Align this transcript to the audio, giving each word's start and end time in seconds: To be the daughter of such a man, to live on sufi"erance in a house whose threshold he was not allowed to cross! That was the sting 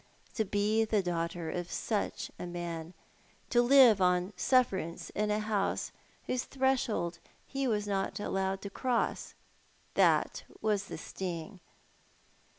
To 0.33 0.43
be 0.43 0.83
the 0.83 1.03
daughter 1.03 1.51
of 1.51 1.71
such 1.71 2.31
a 2.39 2.47
man, 2.47 2.95
to 3.51 3.61
live 3.61 4.01
on 4.01 4.33
sufi"erance 4.35 5.11
in 5.11 5.29
a 5.29 5.37
house 5.37 5.91
whose 6.25 6.45
threshold 6.45 7.19
he 7.45 7.67
was 7.67 7.85
not 7.87 8.19
allowed 8.19 8.63
to 8.63 8.71
cross! 8.71 9.35
That 9.93 10.43
was 10.59 10.85
the 10.85 10.97
sting 10.97 11.59